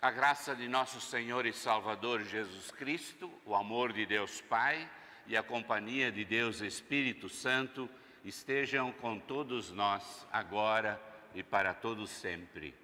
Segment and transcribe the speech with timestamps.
[0.00, 4.88] A graça de nosso Senhor e Salvador Jesus Cristo, o amor de Deus Pai
[5.26, 7.90] e a companhia de Deus Espírito Santo
[8.24, 11.02] estejam com todos nós agora
[11.34, 12.76] e para todos sempre.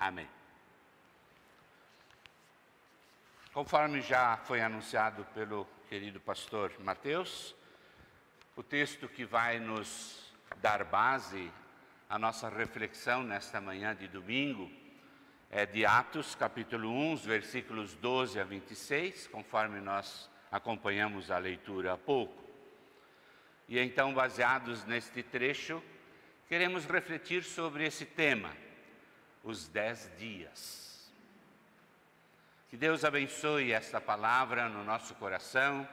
[0.00, 0.26] Amém.
[3.52, 7.54] Conforme já foi anunciado pelo querido pastor Mateus,
[8.56, 10.32] o texto que vai nos
[10.62, 11.52] dar base
[12.08, 14.85] à nossa reflexão nesta manhã de domingo
[15.50, 21.98] é de Atos, capítulo 1, versículos 12 a 26, conforme nós acompanhamos a leitura há
[21.98, 22.44] pouco.
[23.68, 25.82] E então, baseados neste trecho,
[26.48, 28.52] queremos refletir sobre esse tema,
[29.42, 31.12] os dez dias.
[32.68, 35.88] Que Deus abençoe esta palavra no nosso coração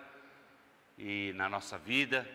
[0.97, 2.27] e na nossa vida.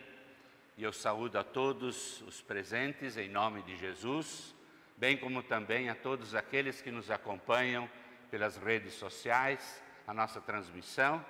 [0.76, 4.54] E eu saúdo a todos os presentes em nome de Jesus
[4.98, 7.88] bem como também a todos aqueles que nos acompanham
[8.30, 11.24] pelas redes sociais, a nossa transmissão,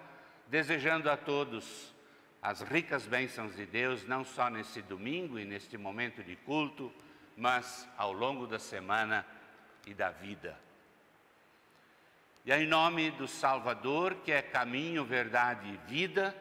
[0.46, 1.94] desejando a todos
[2.40, 6.92] as ricas bênçãos de Deus, não só nesse domingo e neste momento de culto,
[7.36, 9.26] mas ao longo da semana
[9.86, 10.58] e da vida.
[12.46, 16.34] E é em nome do Salvador, que é caminho, verdade e vida,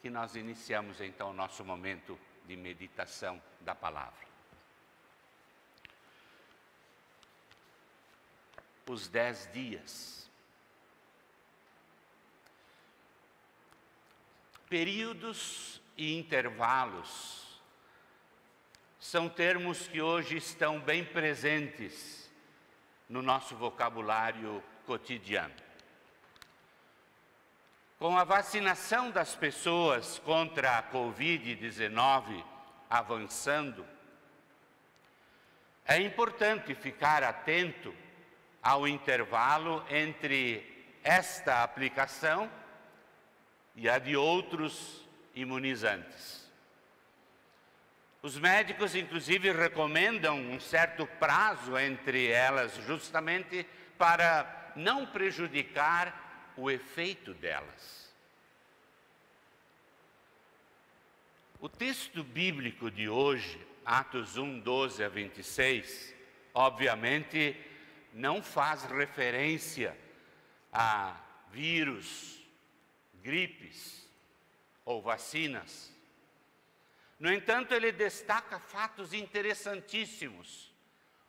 [0.00, 4.27] que nós iniciamos então o nosso momento de meditação da palavra.
[8.92, 10.30] Os dez dias.
[14.68, 17.60] Períodos e intervalos
[19.00, 22.30] são termos que hoje estão bem presentes
[23.08, 25.54] no nosso vocabulário cotidiano.
[27.98, 32.44] Com a vacinação das pessoas contra a Covid-19
[32.90, 33.84] avançando,
[35.86, 37.94] é importante ficar atento
[38.62, 42.50] ao intervalo entre esta aplicação
[43.74, 46.48] e a de outros imunizantes.
[48.20, 53.64] Os médicos, inclusive, recomendam um certo prazo entre elas, justamente
[53.96, 58.12] para não prejudicar o efeito delas.
[61.60, 66.14] O texto bíblico de hoje, Atos 1, 12 a 26,
[66.52, 67.56] obviamente
[68.12, 69.96] não faz referência
[70.72, 71.20] a
[71.50, 72.42] vírus,
[73.22, 74.08] gripes
[74.84, 75.92] ou vacinas.
[77.18, 80.72] No entanto, ele destaca fatos interessantíssimos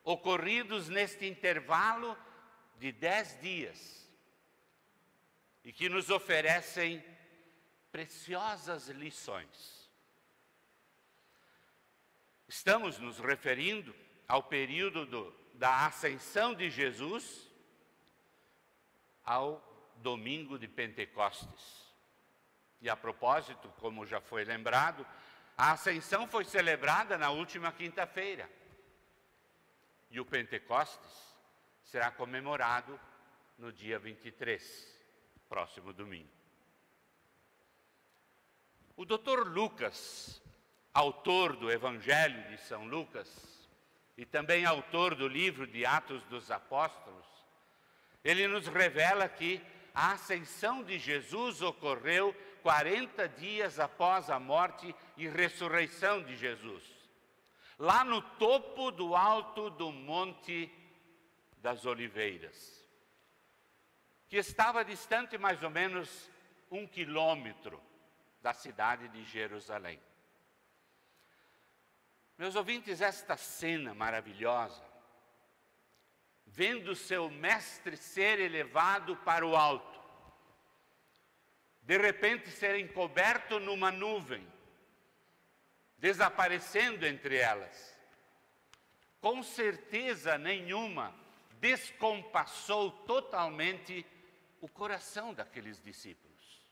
[0.03, 2.18] ocorridos neste intervalo
[2.78, 4.07] de dez dias
[5.63, 7.03] e que nos oferecem
[7.91, 9.89] preciosas lições.
[12.47, 13.95] Estamos nos referindo
[14.28, 17.46] ao período do da ascensão de Jesus
[19.25, 19.62] ao
[19.97, 21.86] domingo de Pentecostes.
[22.80, 25.06] E a propósito, como já foi lembrado,
[25.58, 28.50] a ascensão foi celebrada na última quinta-feira.
[30.09, 31.36] E o Pentecostes
[31.84, 32.98] será comemorado
[33.58, 34.98] no dia 23,
[35.50, 36.31] próximo domingo.
[38.96, 40.42] O doutor Lucas,
[40.94, 43.59] autor do Evangelho de São Lucas,
[44.19, 47.25] e também autor do livro de Atos dos Apóstolos,
[48.22, 49.62] ele nos revela que
[49.96, 56.84] a ascensão de Jesus ocorreu 40 dias após a morte e ressurreição de Jesus,
[57.78, 60.69] lá no topo do alto do Monte
[61.59, 62.86] das Oliveiras,
[64.28, 66.30] que estava distante mais ou menos
[66.69, 67.81] um quilômetro
[68.41, 69.97] da cidade de Jerusalém.
[72.39, 74.81] Meus ouvintes, esta cena maravilhosa,
[76.45, 80.00] vendo seu mestre ser elevado para o alto,
[81.81, 84.47] de repente ser encoberto numa nuvem,
[85.97, 88.00] desaparecendo entre elas,
[89.19, 91.13] com certeza nenhuma
[91.59, 94.06] descompassou totalmente
[94.62, 96.65] o coração daqueles discípulos,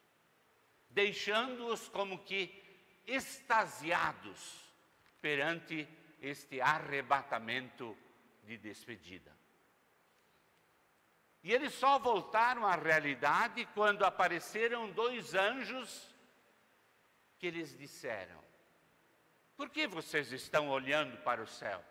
[0.89, 2.63] deixando-os como que
[3.05, 4.65] extasiados
[5.21, 5.87] perante
[6.21, 7.97] este arrebatamento
[8.43, 9.35] de despedida.
[11.43, 16.13] E eles só voltaram à realidade quando apareceram dois anjos
[17.39, 18.43] que lhes disseram:
[19.55, 21.83] Por que vocês estão olhando para o céu?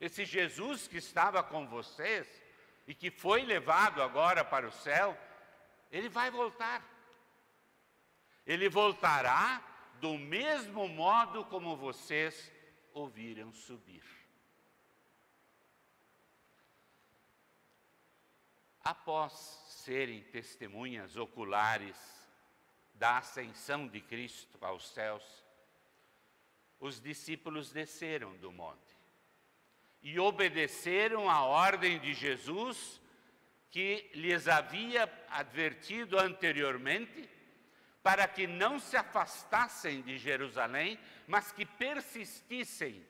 [0.00, 2.26] Esse Jesus que estava com vocês
[2.86, 5.18] e que foi levado agora para o céu,
[5.90, 6.82] ele vai voltar.
[8.46, 9.62] Ele voltará
[10.00, 12.52] do mesmo modo como vocês
[12.92, 14.02] ouviram subir.
[18.86, 19.32] após
[19.66, 21.96] serem testemunhas oculares
[22.94, 25.24] da ascensão de Cristo aos céus,
[26.78, 28.96] os discípulos desceram do monte
[30.00, 33.00] e obedeceram à ordem de Jesus
[33.72, 37.28] que lhes havia advertido anteriormente,
[38.06, 43.04] para que não se afastassem de Jerusalém, mas que persistissem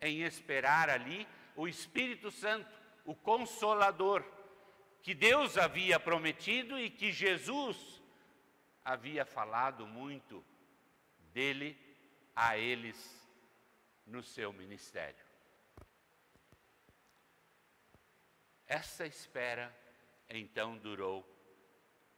[0.00, 2.66] em esperar ali o Espírito Santo,
[3.04, 4.24] o Consolador,
[5.02, 8.02] que Deus havia prometido e que Jesus
[8.82, 10.42] havia falado muito
[11.34, 11.78] dele
[12.34, 12.98] a eles
[14.06, 15.26] no seu ministério.
[18.66, 19.76] Essa espera
[20.30, 21.22] então durou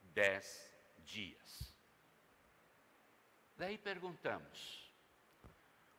[0.01, 1.80] dez dias.
[3.61, 4.91] Daí perguntamos: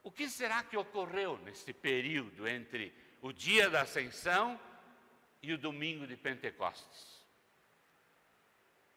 [0.01, 2.91] o que será que ocorreu nesse período entre
[3.21, 4.59] o dia da ascensão
[5.43, 7.23] e o domingo de Pentecostes?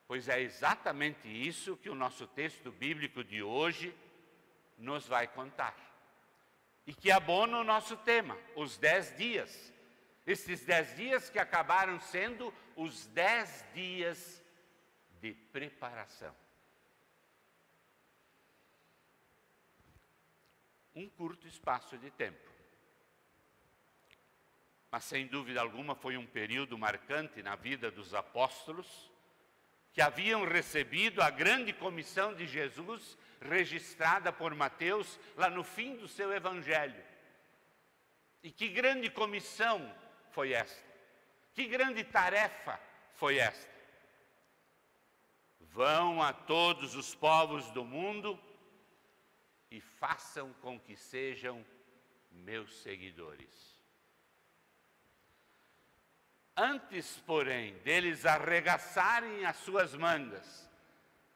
[0.08, 3.94] Pois é exatamente isso que o nosso texto bíblico de hoje
[4.78, 5.76] nos vai contar.
[6.86, 9.74] E que abona o nosso tema, os dez dias
[10.26, 14.42] esses dez dias que acabaram sendo os dez dias
[15.20, 16.34] de preparação.
[20.94, 22.50] Um curto espaço de tempo.
[24.90, 29.10] Mas sem dúvida alguma foi um período marcante na vida dos apóstolos,
[29.92, 36.06] que haviam recebido a grande comissão de Jesus, registrada por Mateus lá no fim do
[36.06, 37.02] seu evangelho.
[38.42, 39.92] E que grande comissão
[40.30, 40.84] foi esta?
[41.54, 42.78] Que grande tarefa
[43.14, 43.74] foi esta?
[45.60, 48.38] Vão a todos os povos do mundo
[49.74, 51.66] e façam com que sejam
[52.30, 53.82] meus seguidores.
[56.56, 60.70] Antes, porém, deles arregaçarem as suas mangas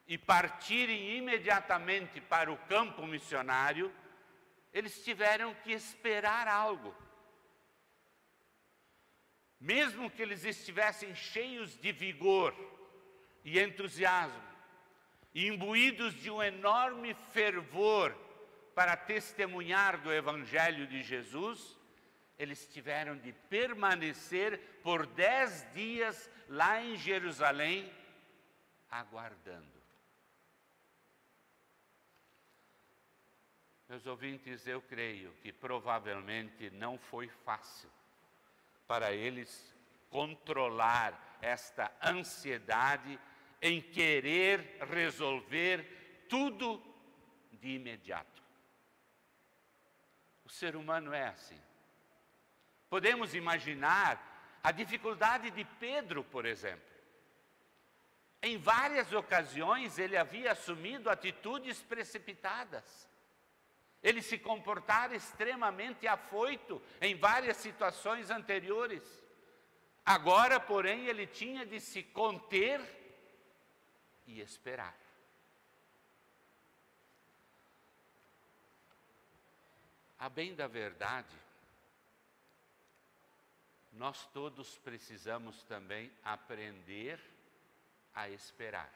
[0.06, 3.92] e partirem imediatamente para o campo missionário,
[4.72, 6.94] eles tiveram que esperar algo.
[9.58, 12.54] Mesmo que eles estivessem cheios de vigor
[13.44, 14.40] e entusiasmo,
[15.34, 18.27] imbuídos de um enorme fervor
[18.78, 21.76] para testemunhar do Evangelho de Jesus,
[22.38, 27.92] eles tiveram de permanecer por dez dias lá em Jerusalém,
[28.88, 29.82] aguardando.
[33.88, 37.90] Meus ouvintes, eu creio que provavelmente não foi fácil
[38.86, 39.74] para eles
[40.08, 43.18] controlar esta ansiedade
[43.60, 46.80] em querer resolver tudo
[47.54, 48.37] de imediato.
[50.48, 51.60] O ser humano é assim.
[52.88, 56.88] Podemos imaginar a dificuldade de Pedro, por exemplo.
[58.42, 63.06] Em várias ocasiões ele havia assumido atitudes precipitadas.
[64.02, 69.02] Ele se comportara extremamente afoito em várias situações anteriores.
[70.02, 72.80] Agora, porém, ele tinha de se conter
[74.26, 74.96] e esperar.
[80.18, 81.36] A bem da verdade,
[83.92, 87.20] nós todos precisamos também aprender
[88.14, 88.92] a esperar.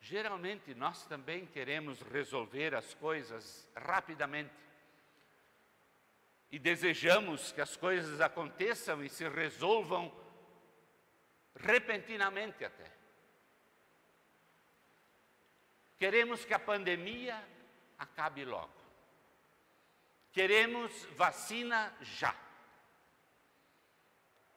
[0.00, 4.52] Geralmente nós também queremos resolver as coisas rapidamente.
[6.50, 10.12] E desejamos que as coisas aconteçam e se resolvam
[11.54, 12.92] repentinamente até.
[15.96, 17.42] Queremos que a pandemia
[18.02, 18.82] acabe logo.
[20.32, 22.34] Queremos vacina já.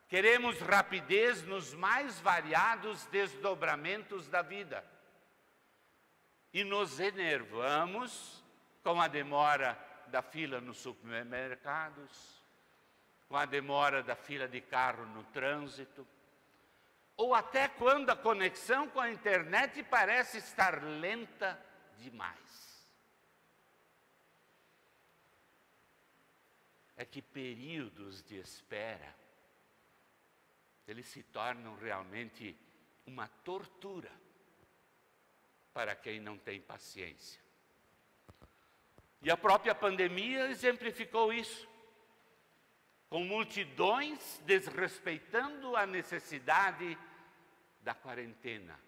[0.07, 4.85] Queremos rapidez nos mais variados desdobramentos da vida
[6.53, 8.43] e nos enervamos
[8.83, 12.41] com a demora da fila nos supermercados,
[13.27, 16.07] com a demora da fila de carro no trânsito,
[17.17, 21.59] ou até quando a conexão com a internet parece estar lenta
[21.97, 22.64] demais.
[26.97, 29.15] É que períodos de espera
[30.87, 32.55] eles se tornam realmente
[33.05, 34.11] uma tortura
[35.73, 37.41] para quem não tem paciência.
[39.21, 41.67] E a própria pandemia exemplificou isso,
[43.09, 46.97] com multidões desrespeitando a necessidade
[47.81, 48.79] da quarentena,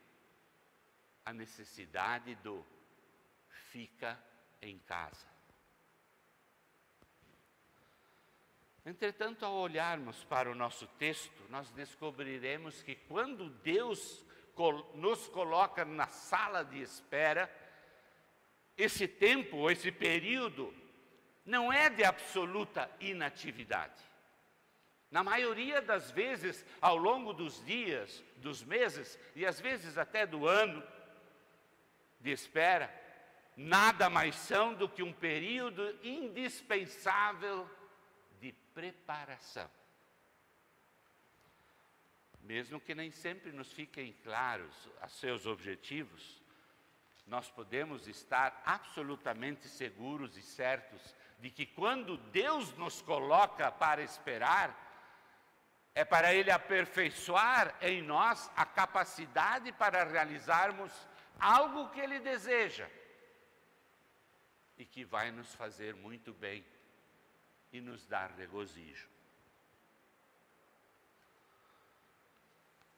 [1.26, 2.64] a necessidade do
[3.72, 4.20] fica
[4.62, 5.37] em casa.
[8.88, 14.26] Entretanto, ao olharmos para o nosso texto, nós descobriremos que quando Deus
[14.96, 17.54] nos coloca na sala de espera,
[18.78, 20.74] esse tempo, esse período,
[21.46, 24.02] não é de absoluta inatividade.
[25.12, 30.48] Na maioria das vezes, ao longo dos dias, dos meses e às vezes até do
[30.48, 30.82] ano
[32.22, 32.90] de espera,
[33.58, 37.70] nada mais são do que um período indispensável
[38.78, 39.68] preparação.
[42.42, 46.40] Mesmo que nem sempre nos fiquem claros os seus objetivos,
[47.26, 54.70] nós podemos estar absolutamente seguros e certos de que quando Deus nos coloca para esperar,
[55.96, 60.94] é para Ele aperfeiçoar em nós a capacidade para realizarmos
[61.40, 62.88] algo que Ele deseja
[64.78, 66.64] e que vai nos fazer muito bem
[67.78, 69.08] e nos dar regozijo.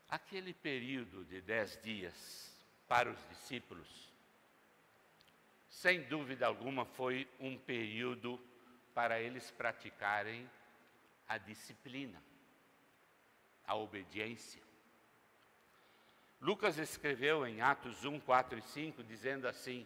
[0.10, 2.52] Aquele período de dez dias
[2.88, 4.12] para os discípulos,
[5.70, 8.40] sem dúvida alguma, foi um período
[8.94, 10.50] para eles praticarem
[11.28, 12.22] a disciplina,
[13.68, 14.64] a obediência.
[16.42, 19.86] Lucas escreveu em Atos 1, 4 e 5, dizendo assim: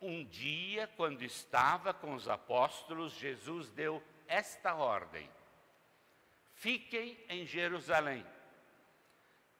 [0.00, 5.28] um dia, quando estava com os apóstolos, Jesus deu esta ordem:
[6.54, 8.24] Fiquem em Jerusalém,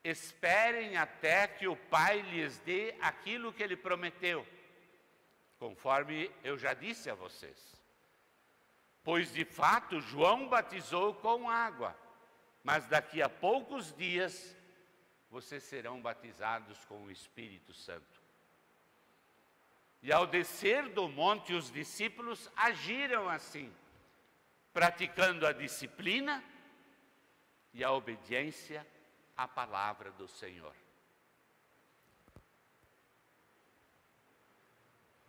[0.04, 4.46] esperem até que o Pai lhes dê aquilo que ele prometeu,
[5.58, 7.76] conforme eu já disse a vocês.
[9.02, 11.96] Pois de fato João batizou com água,
[12.62, 14.54] mas daqui a poucos dias
[15.30, 18.17] vocês serão batizados com o Espírito Santo.
[20.02, 23.72] E ao descer do monte, os discípulos agiram assim,
[24.72, 26.42] praticando a disciplina
[27.72, 28.86] e a obediência
[29.36, 30.74] à palavra do Senhor.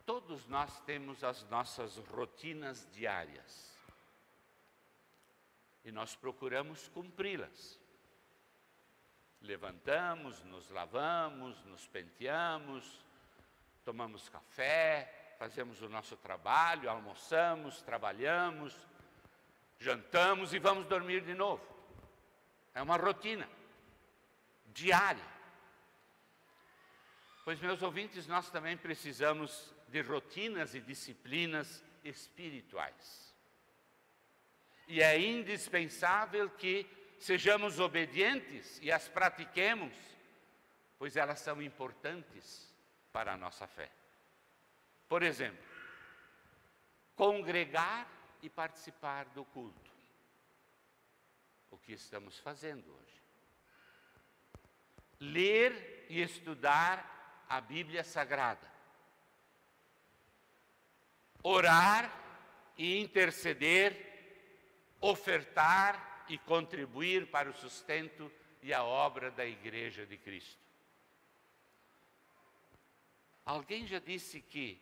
[0.06, 3.78] Todos nós temos as nossas rotinas diárias
[5.84, 7.80] e nós procuramos cumpri-las.
[9.42, 13.06] Levantamos, nos lavamos, nos penteamos,
[13.90, 18.88] tomamos café, fazemos o nosso trabalho, almoçamos, trabalhamos,
[19.80, 21.66] jantamos e vamos dormir de novo.
[22.76, 23.50] É uma rotina
[24.68, 25.26] diária.
[27.44, 33.36] Pois, meus ouvintes, nós também precisamos de rotinas e disciplinas espirituais.
[34.88, 36.86] E é indispensável que
[37.18, 39.96] sejamos obedientes e as pratiquemos,
[41.00, 42.69] pois elas são importantes
[43.12, 43.90] para a nossa fé.
[45.08, 45.66] Por exemplo,
[47.16, 48.08] congregar
[48.42, 49.92] e participar do culto.
[51.72, 53.22] O que estamos fazendo hoje?
[55.20, 58.70] Ler e estudar a Bíblia Sagrada.
[61.42, 62.12] Orar
[62.78, 70.69] e interceder, ofertar e contribuir para o sustento e a obra da Igreja de Cristo.
[73.50, 74.80] Alguém já disse que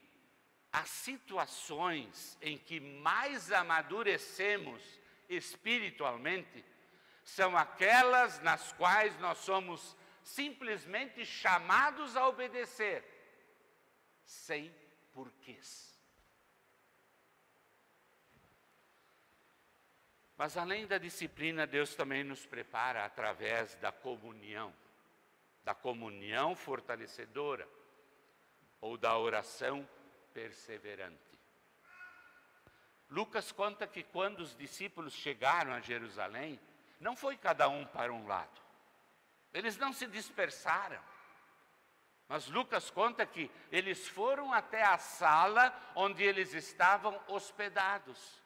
[0.73, 4.83] as situações em que mais amadurecemos
[5.29, 6.65] espiritualmente
[7.23, 13.05] são aquelas nas quais nós somos simplesmente chamados a obedecer,
[14.25, 14.75] sem
[15.13, 15.97] porquês.
[20.35, 24.75] Mas além da disciplina, Deus também nos prepara através da comunhão,
[25.63, 27.76] da comunhão fortalecedora
[28.81, 29.87] ou da oração
[30.33, 31.17] perseverante.
[33.09, 36.59] Lucas conta que quando os discípulos chegaram a Jerusalém,
[36.99, 38.61] não foi cada um para um lado.
[39.53, 41.01] Eles não se dispersaram.
[42.27, 48.41] Mas Lucas conta que eles foram até a sala onde eles estavam hospedados,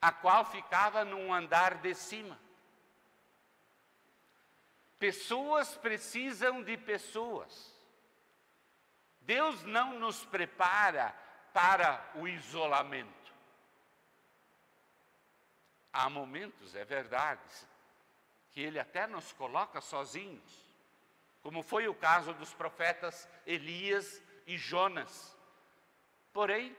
[0.00, 2.38] a qual ficava num andar de cima.
[4.98, 7.75] Pessoas precisam de pessoas.
[9.26, 11.12] Deus não nos prepara
[11.52, 13.34] para o isolamento.
[15.92, 17.42] Há momentos, é verdade,
[18.52, 20.64] que Ele até nos coloca sozinhos,
[21.42, 25.36] como foi o caso dos profetas Elias e Jonas.
[26.32, 26.76] Porém,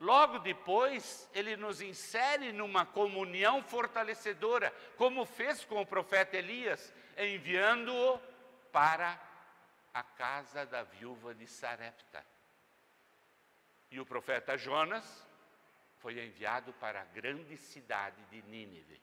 [0.00, 8.18] logo depois, Ele nos insere numa comunhão fortalecedora, como fez com o profeta Elias, enviando-o
[8.72, 9.20] para
[9.94, 12.26] a casa da viúva de Sarepta.
[13.92, 15.24] E o profeta Jonas
[15.98, 19.00] foi enviado para a grande cidade de Nínive.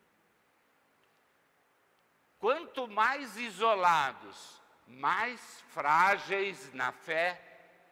[2.37, 7.39] Quanto mais isolados, mais frágeis na fé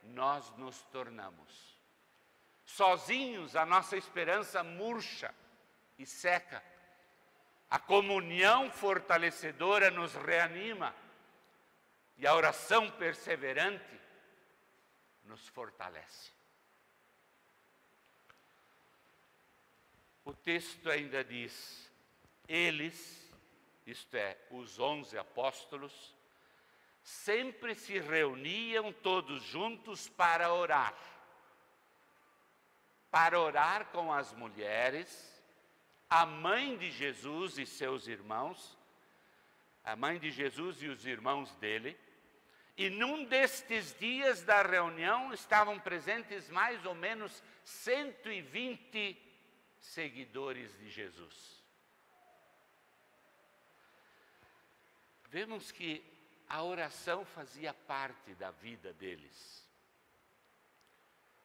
[0.04, 1.80] nós nos tornamos.
[2.66, 5.34] Sozinhos, a nossa esperança murcha
[5.98, 6.62] e seca.
[7.70, 10.94] A comunhão fortalecedora nos reanima
[12.20, 14.00] e a oração perseverante
[15.24, 16.32] nos fortalece.
[20.26, 21.90] O texto ainda diz:
[22.46, 23.32] eles,
[23.88, 26.14] isto é, os onze apóstolos,
[27.02, 30.96] sempre se reuniam todos juntos para orar.
[33.10, 35.42] Para orar com as mulheres,
[36.10, 38.78] a mãe de Jesus e seus irmãos,
[39.86, 41.98] a mãe de Jesus e os irmãos dele,
[42.80, 49.22] e num destes dias da reunião estavam presentes mais ou menos 120
[49.82, 51.62] seguidores de Jesus.
[55.26, 56.02] Vemos que
[56.48, 59.68] a oração fazia parte da vida deles.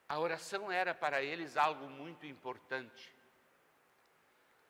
[0.09, 3.13] A oração era para eles algo muito importante.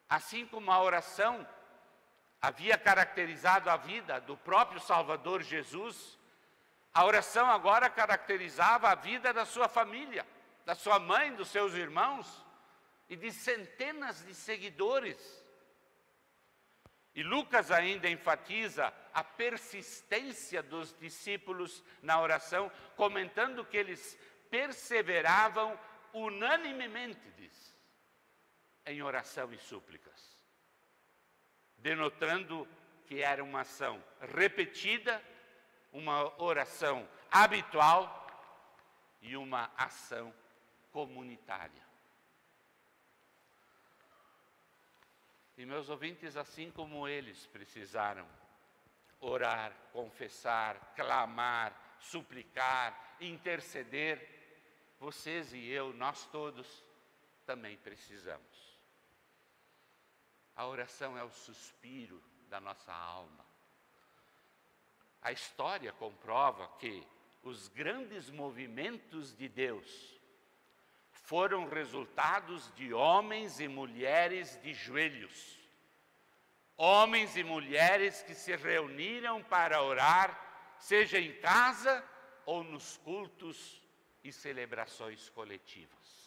[0.09, 1.47] Assim como a oração
[2.41, 6.19] havia caracterizado a vida do próprio Salvador Jesus,
[6.95, 10.25] a oração agora caracterizava a vida da sua família,
[10.65, 12.47] da sua mãe, dos seus irmãos
[13.09, 15.45] e de centenas de seguidores.
[17.13, 24.17] E Lucas ainda enfatiza a persistência dos discípulos na oração, comentando que eles
[24.49, 25.79] perseveravam
[26.13, 27.77] unanimemente, diz,
[28.87, 30.39] em oração e súplicas,
[31.77, 32.69] denotando
[33.07, 35.21] que era uma ação repetida
[35.95, 38.27] uma oração habitual
[39.23, 40.35] e uma ação
[40.93, 41.83] comunitária.
[45.57, 48.29] E meus ouvintes, assim como eles precisaram
[49.21, 54.35] orar, confessar, clamar, suplicar, interceder,
[54.99, 56.85] vocês e eu, nós todos,
[57.47, 58.79] também precisamos.
[60.57, 63.44] A oração é o suspiro da nossa alma.
[65.25, 67.03] A história comprova que
[67.43, 70.15] os grandes movimentos de Deus
[71.11, 75.59] foram resultados de homens e mulheres de joelhos.
[76.77, 82.05] Homens e mulheres que se reuniram para orar, seja em casa
[82.45, 83.81] ou nos cultos
[84.23, 86.24] e celebrações coletivas.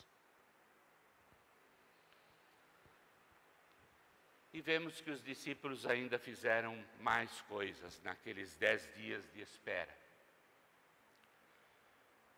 [4.58, 9.96] E vemos que os discípulos ainda fizeram mais coisas naqueles dez dias de espera.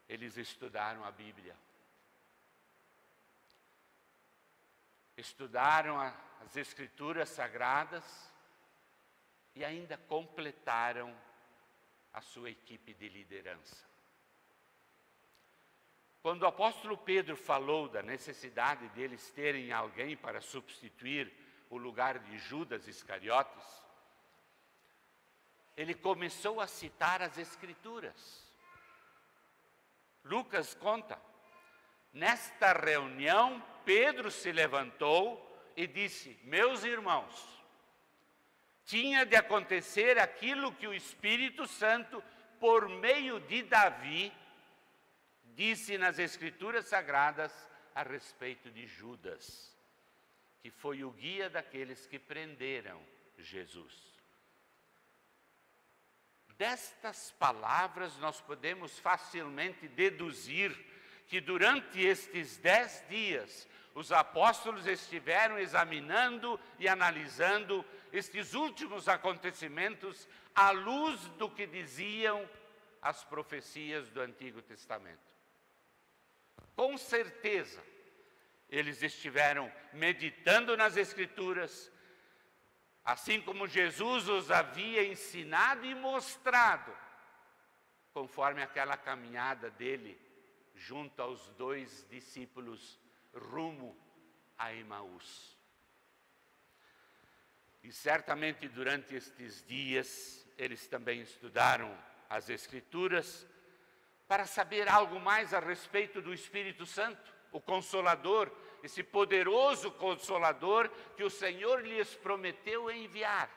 [0.06, 1.56] Eles estudaram a Bíblia.
[5.16, 8.30] Estudaram as Escrituras Sagradas
[9.56, 11.18] e ainda completaram
[12.12, 13.88] a sua equipe de liderança.
[16.22, 22.38] Quando o apóstolo Pedro falou da necessidade deles terem alguém para substituir o lugar de
[22.40, 23.64] Judas Iscariotes,
[25.78, 28.52] ele começou a citar as Escrituras.
[30.24, 31.18] Lucas conta,
[32.12, 35.46] nesta reunião, Pedro se levantou
[35.78, 37.64] e disse: Meus irmãos,
[38.84, 42.22] tinha de acontecer aquilo que o Espírito Santo,
[42.60, 44.34] por meio de Davi,
[45.56, 47.54] disse nas Escrituras Sagradas
[47.96, 49.79] a respeito de Judas
[50.62, 53.02] que foi o guia daqueles que prenderam
[53.38, 54.10] Jesus.
[56.58, 60.76] Destas palavras, nós podemos facilmente deduzir
[61.28, 70.72] que durante estes dez dias, os apóstolos estiveram examinando e analisando estes últimos acontecimentos à
[70.72, 72.50] luz do que diziam
[73.02, 75.20] as profecias do Antigo Testamento.
[76.76, 77.82] Com certeza,
[78.70, 81.92] eles estiveram meditando nas Escrituras,
[83.04, 86.96] assim como Jesus os havia ensinado e mostrado,
[88.14, 90.20] conforme aquela caminhada dele
[90.76, 93.00] junto aos dois discípulos
[93.34, 93.98] rumo
[94.58, 95.58] a Emaús.
[97.82, 101.98] E certamente durante estes dias eles também estudaram
[102.30, 103.48] as Escrituras
[104.28, 108.52] para saber algo mais a respeito do Espírito Santo o Consolador,
[108.84, 113.50] esse poderoso Consolador que o Senhor lhes prometeu enviar.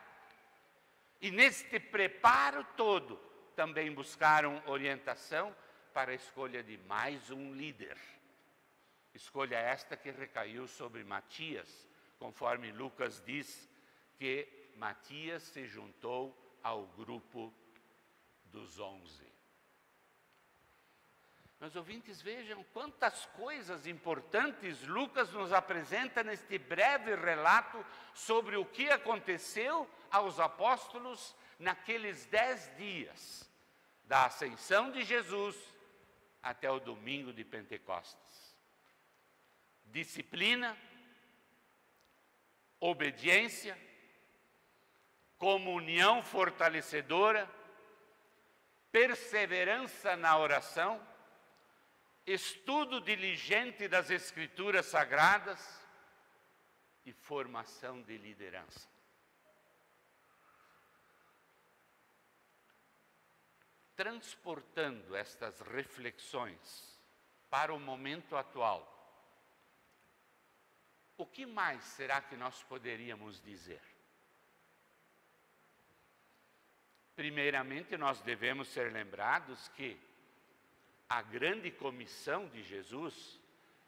[1.20, 3.16] E neste preparo todo,
[3.54, 5.54] também buscaram orientação
[5.92, 7.96] para a escolha de mais um líder.
[9.14, 13.68] Escolha esta que recaiu sobre Matias, conforme Lucas diz
[14.18, 17.52] que Matias se juntou ao grupo
[18.44, 19.31] dos onze.
[21.62, 28.90] Meus ouvintes, vejam quantas coisas importantes Lucas nos apresenta neste breve relato sobre o que
[28.90, 33.48] aconteceu aos apóstolos naqueles dez dias,
[34.06, 35.56] da ascensão de Jesus
[36.42, 38.56] até o domingo de Pentecostes.
[39.84, 40.76] Disciplina,
[42.80, 43.78] obediência,
[45.38, 47.48] comunhão fortalecedora,
[48.90, 51.11] perseverança na oração,
[52.26, 55.80] estudo diligente das Escrituras Sagradas
[57.04, 58.88] e formação de liderança.
[63.96, 66.98] Transportando estas reflexões
[67.50, 68.88] para o momento atual,
[71.16, 73.82] o que mais será que nós poderíamos dizer?
[77.14, 80.00] Primeiramente, nós devemos ser lembrados que
[81.12, 83.38] a grande comissão de Jesus,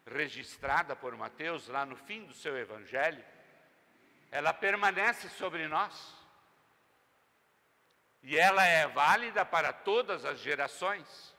[0.05, 3.23] registrada por Mateus lá no fim do seu evangelho,
[4.29, 6.13] ela permanece sobre nós.
[8.21, 11.35] E ela é válida para todas as gerações.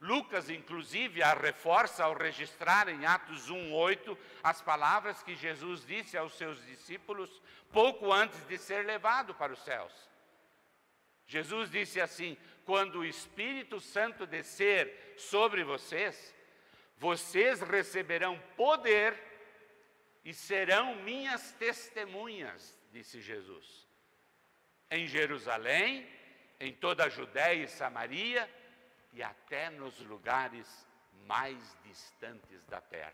[0.00, 6.32] Lucas, inclusive, a reforça ao registrar em Atos 1,8 as palavras que Jesus disse aos
[6.38, 10.13] seus discípulos pouco antes de ser levado para os céus.
[11.26, 16.34] Jesus disse assim: quando o Espírito Santo descer sobre vocês,
[16.96, 19.20] vocês receberão poder
[20.24, 23.86] e serão minhas testemunhas, disse Jesus.
[24.90, 26.08] Em Jerusalém,
[26.58, 28.48] em toda a Judéia e Samaria
[29.12, 30.86] e até nos lugares
[31.26, 33.12] mais distantes da terra.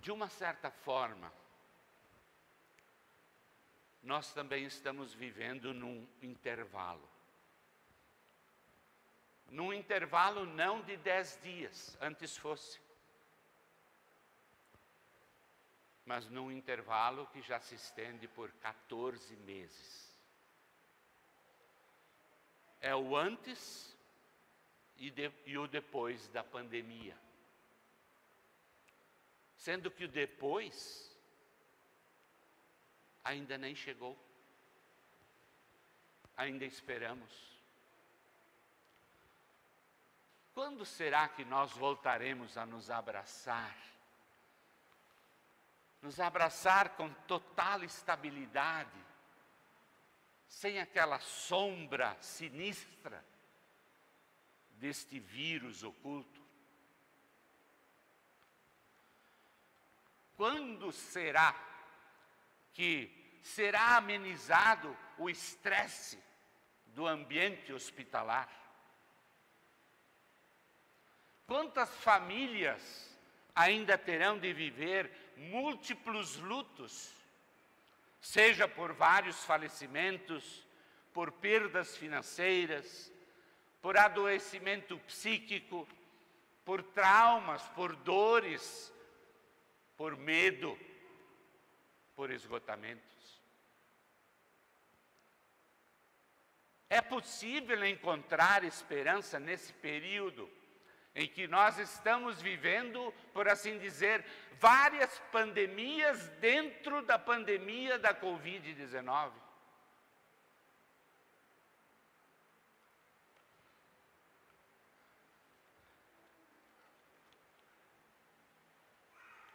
[0.00, 1.32] De uma certa forma,
[4.04, 7.08] nós também estamos vivendo num intervalo.
[9.50, 12.80] Num intervalo não de dez dias, antes fosse,
[16.04, 20.12] mas num intervalo que já se estende por 14 meses.
[22.80, 23.96] É o antes
[24.98, 27.16] e, de, e o depois da pandemia.
[29.56, 31.13] Sendo que o depois
[33.24, 34.16] ainda nem chegou.
[36.36, 37.54] Ainda esperamos.
[40.52, 43.76] Quando será que nós voltaremos a nos abraçar?
[46.02, 49.02] Nos abraçar com total estabilidade,
[50.46, 53.24] sem aquela sombra sinistra
[54.72, 56.44] deste vírus oculto?
[60.36, 61.52] Quando será
[62.74, 66.18] que será amenizado o estresse
[66.86, 68.48] do ambiente hospitalar.
[71.46, 73.16] Quantas famílias
[73.54, 77.12] ainda terão de viver múltiplos lutos,
[78.20, 80.66] seja por vários falecimentos,
[81.12, 83.12] por perdas financeiras,
[83.80, 85.86] por adoecimento psíquico,
[86.64, 88.92] por traumas, por dores,
[89.96, 90.76] por medo
[92.14, 93.42] por esgotamentos.
[96.88, 100.48] É possível encontrar esperança nesse período
[101.14, 104.24] em que nós estamos vivendo, por assim dizer,
[104.58, 109.32] várias pandemias dentro da pandemia da Covid-19.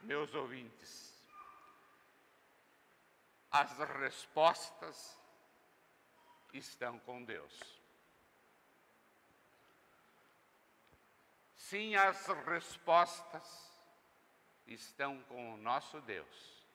[0.02, 1.19] Meus ouvintes,
[3.50, 5.18] as respostas
[6.52, 7.80] estão com Deus.
[11.56, 13.70] Sim, as respostas
[14.66, 16.66] estão com o nosso Deus.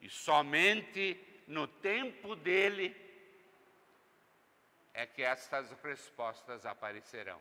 [0.00, 2.94] E somente no tempo dele
[4.92, 7.40] é que estas respostas aparecerão.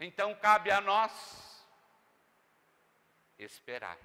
[0.00, 1.66] Então cabe a nós
[3.38, 3.98] esperar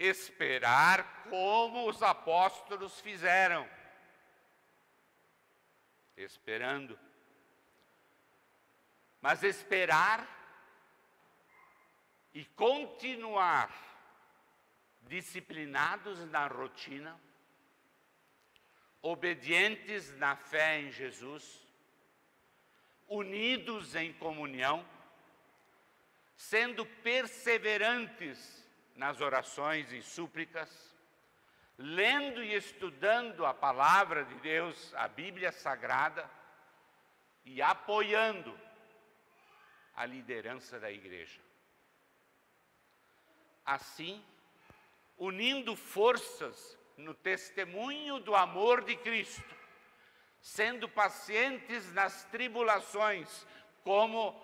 [0.00, 3.68] esperar como os apóstolos fizeram.
[6.16, 6.98] Esperando.
[9.20, 10.26] Mas esperar
[12.32, 13.70] e continuar
[15.02, 17.20] disciplinados na rotina,
[19.02, 21.66] obedientes na fé em Jesus,
[23.06, 24.86] unidos em comunhão,
[26.34, 28.59] sendo perseverantes
[28.94, 30.94] nas orações e súplicas,
[31.78, 36.30] lendo e estudando a palavra de Deus, a Bíblia Sagrada,
[37.44, 38.58] e apoiando
[39.94, 41.40] a liderança da igreja.
[43.64, 44.24] Assim,
[45.16, 49.56] unindo forças no testemunho do amor de Cristo,
[50.40, 53.46] sendo pacientes nas tribulações,
[53.82, 54.38] como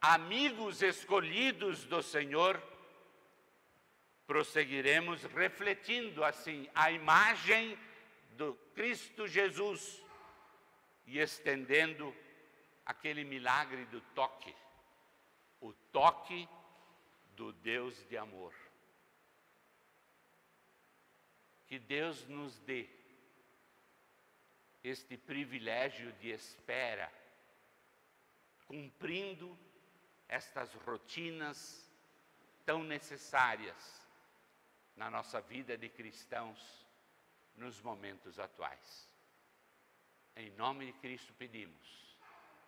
[0.00, 2.60] amigos escolhidos do Senhor,
[4.26, 7.78] prosseguiremos refletindo assim a imagem
[8.32, 10.02] do Cristo Jesus
[11.06, 12.14] e estendendo
[12.84, 14.54] aquele milagre do toque,
[15.60, 16.48] o toque
[17.36, 18.54] do Deus de amor.
[21.66, 22.88] Que Deus nos dê
[24.82, 27.10] este privilégio de espera,
[28.66, 29.58] cumprindo
[30.28, 31.90] estas rotinas
[32.64, 34.03] tão necessárias
[34.96, 36.86] na nossa vida de cristãos
[37.56, 39.08] nos momentos atuais.
[40.36, 42.18] Em nome de Cristo pedimos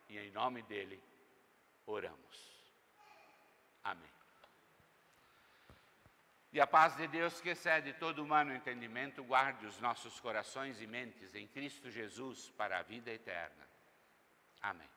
[0.08, 1.02] e em nome dele
[1.84, 2.56] oramos.
[3.82, 4.10] Amém.
[6.52, 10.86] E a paz de Deus, que excede todo humano entendimento, guarde os nossos corações e
[10.86, 13.68] mentes em Cristo Jesus para a vida eterna.
[14.62, 14.95] Amém.